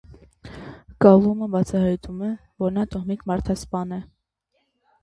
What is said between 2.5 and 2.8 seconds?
որ